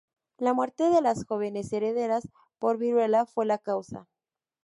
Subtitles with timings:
[0.39, 4.07] La muerte de las jóvenes herederas por viruela fue la causa.